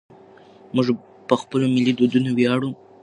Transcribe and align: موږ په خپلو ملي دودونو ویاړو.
موږ 0.75 0.87
په 1.27 1.35
خپلو 1.41 1.65
ملي 1.75 1.91
دودونو 1.97 2.29
ویاړو. 2.37 2.69